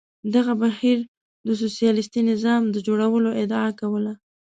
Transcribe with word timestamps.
دغه 0.35 0.53
بهیر 0.61 0.99
د 1.47 1.49
سوسیالیستي 1.61 2.21
نظام 2.31 2.61
د 2.69 2.77
جوړولو 2.87 3.29
ادعا 3.43 3.67
کوله. 3.79 4.13